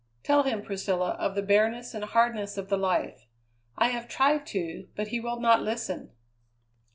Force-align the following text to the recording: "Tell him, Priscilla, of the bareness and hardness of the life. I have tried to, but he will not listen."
"Tell 0.23 0.41
him, 0.41 0.63
Priscilla, 0.63 1.11
of 1.19 1.35
the 1.35 1.43
bareness 1.43 1.93
and 1.93 2.03
hardness 2.03 2.57
of 2.57 2.69
the 2.69 2.75
life. 2.77 3.27
I 3.77 3.89
have 3.89 4.07
tried 4.07 4.47
to, 4.47 4.87
but 4.95 5.09
he 5.09 5.19
will 5.19 5.39
not 5.39 5.61
listen." 5.61 6.09